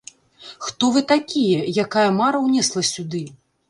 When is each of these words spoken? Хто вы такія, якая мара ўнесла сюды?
Хто 0.67 0.89
вы 0.95 1.03
такія, 1.13 1.63
якая 1.87 2.09
мара 2.25 2.45
ўнесла 2.51 2.81
сюды? 2.95 3.27